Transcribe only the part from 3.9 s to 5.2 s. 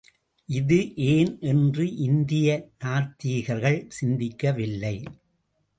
சிந்திக்கவில்லை.